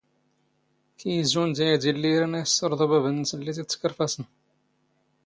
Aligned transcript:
ⴽⵢⵢ 0.99 1.23
ⵣⵓⵏ 1.31 1.49
ⴷ 1.57 1.59
ⴰⵢⴷⵉ 1.67 1.89
ⵍⵍⵉ 1.95 2.11
ⵉⵔⴰⵏ 2.15 2.31
ⴰⴷ 2.39 2.41
ⵉⵙⵙⵕⴹⵓ 2.47 2.87
ⴱⴰⴱ 2.89 3.05
ⵏⵏⵙ 3.15 3.29
ⵍⵍⵉ 3.37 3.51
ⵜ 3.55 3.57
ⵉⵜⵜⴽⵕⴼⴰⵚⵏ. 3.63 4.23